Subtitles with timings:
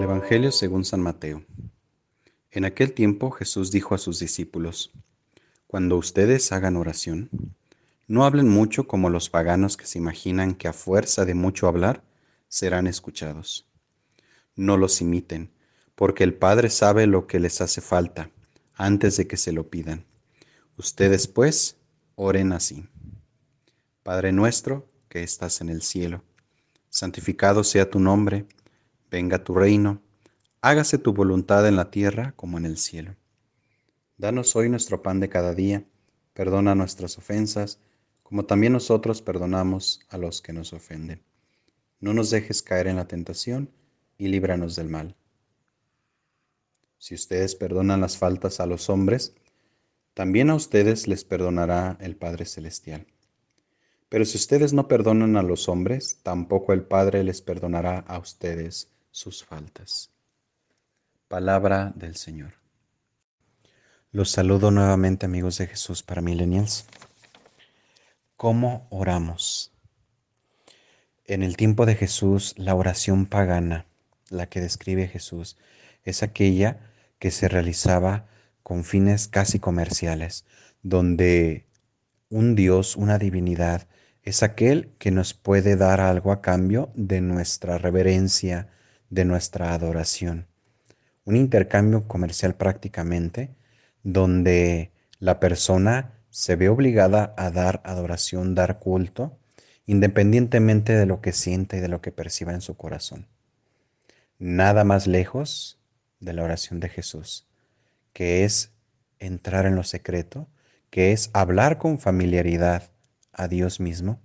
[0.00, 1.44] Evangelio según San Mateo.
[2.50, 4.90] En aquel tiempo Jesús dijo a sus discípulos,
[5.66, 7.28] Cuando ustedes hagan oración,
[8.06, 12.02] no hablen mucho como los paganos que se imaginan que a fuerza de mucho hablar
[12.48, 13.66] serán escuchados.
[14.56, 15.50] No los imiten,
[15.94, 18.30] porque el Padre sabe lo que les hace falta
[18.74, 20.06] antes de que se lo pidan.
[20.78, 21.76] Ustedes pues
[22.14, 22.86] oren así.
[24.02, 26.22] Padre nuestro que estás en el cielo,
[26.88, 28.46] santificado sea tu nombre
[29.12, 30.00] venga tu reino,
[30.62, 33.14] hágase tu voluntad en la tierra como en el cielo.
[34.16, 35.84] Danos hoy nuestro pan de cada día,
[36.32, 37.78] perdona nuestras ofensas,
[38.22, 41.22] como también nosotros perdonamos a los que nos ofenden.
[42.00, 43.70] No nos dejes caer en la tentación
[44.16, 45.14] y líbranos del mal.
[46.96, 49.34] Si ustedes perdonan las faltas a los hombres,
[50.14, 53.06] también a ustedes les perdonará el Padre Celestial.
[54.08, 58.88] Pero si ustedes no perdonan a los hombres, tampoco el Padre les perdonará a ustedes
[59.12, 60.10] sus faltas.
[61.28, 62.54] Palabra del Señor.
[64.10, 66.86] Los saludo nuevamente amigos de Jesús para Millennials.
[68.36, 69.72] ¿Cómo oramos?
[71.24, 73.86] En el tiempo de Jesús, la oración pagana,
[74.30, 75.56] la que describe Jesús,
[76.04, 78.26] es aquella que se realizaba
[78.62, 80.44] con fines casi comerciales,
[80.82, 81.66] donde
[82.30, 83.86] un Dios, una divinidad,
[84.22, 88.68] es aquel que nos puede dar algo a cambio de nuestra reverencia,
[89.12, 90.46] de nuestra adoración.
[91.26, 93.50] Un intercambio comercial prácticamente
[94.02, 99.38] donde la persona se ve obligada a dar adoración, dar culto,
[99.84, 103.28] independientemente de lo que siente y de lo que perciba en su corazón.
[104.38, 105.78] Nada más lejos
[106.18, 107.46] de la oración de Jesús,
[108.14, 108.72] que es
[109.18, 110.48] entrar en lo secreto,
[110.88, 112.90] que es hablar con familiaridad
[113.34, 114.20] a Dios mismo,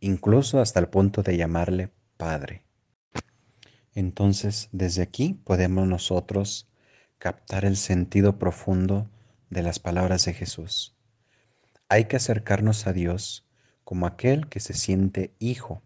[0.00, 2.67] incluso hasta el punto de llamarle Padre.
[3.98, 6.68] Entonces, desde aquí podemos nosotros
[7.18, 9.10] captar el sentido profundo
[9.50, 10.94] de las palabras de Jesús.
[11.88, 13.44] Hay que acercarnos a Dios
[13.82, 15.82] como aquel que se siente hijo,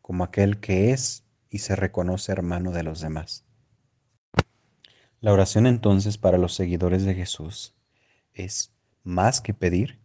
[0.00, 3.44] como aquel que es y se reconoce hermano de los demás.
[5.20, 7.74] La oración entonces para los seguidores de Jesús
[8.32, 8.72] es
[9.04, 10.00] más que pedir,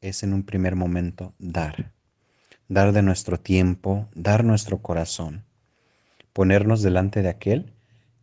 [0.00, 1.92] es en un primer momento dar,
[2.68, 5.44] dar de nuestro tiempo, dar nuestro corazón
[6.32, 7.72] ponernos delante de aquel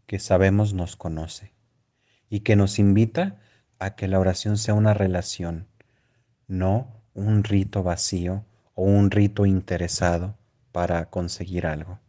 [0.06, 1.53] que sabemos nos conoce
[2.30, 3.40] y que nos invita
[3.80, 5.68] a que la oración sea una relación,
[6.47, 10.38] no un rito vacío o un rito interesado
[10.72, 12.00] para conseguir algo.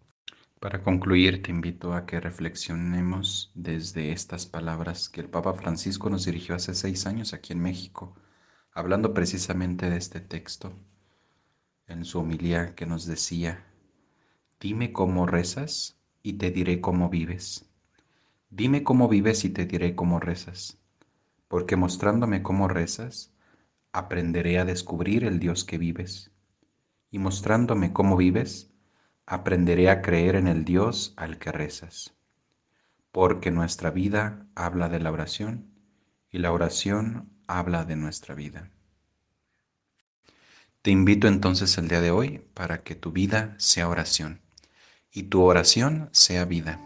[0.61, 6.27] Para concluir, te invito a que reflexionemos desde estas palabras que el Papa Francisco nos
[6.27, 8.15] dirigió hace seis años aquí en México,
[8.73, 10.75] hablando precisamente de este texto,
[11.87, 13.65] en su homilía que nos decía,
[14.61, 17.65] Dime cómo rezas y te diré cómo vives.
[18.51, 20.77] Dime cómo vives y te diré cómo rezas,
[21.49, 23.33] porque mostrándome cómo rezas,
[23.93, 26.31] aprenderé a descubrir el Dios que vives.
[27.11, 28.71] Y mostrándome cómo vives,
[29.25, 32.13] aprenderé a creer en el Dios al que rezas.
[33.13, 35.71] Porque nuestra vida habla de la oración
[36.31, 38.71] y la oración habla de nuestra vida.
[40.83, 44.43] Te invito entonces el día de hoy para que tu vida sea oración
[45.13, 46.81] y tu oración sea vida.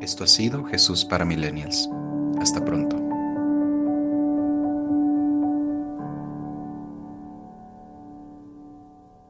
[0.00, 1.88] Esto ha sido Jesús para Millennials.
[2.40, 2.85] Hasta pronto.